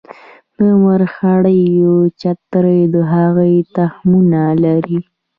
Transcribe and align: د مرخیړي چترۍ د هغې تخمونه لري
د 0.57 0.59
مرخیړي 0.83 1.61
چترۍ 2.21 2.81
د 2.93 2.95
هغې 3.13 3.53
تخمونه 3.75 4.41
لري 4.63 4.99